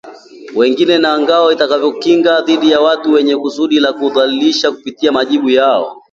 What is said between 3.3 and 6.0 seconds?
kusudi la kukudhalilisha kupitia majibu yako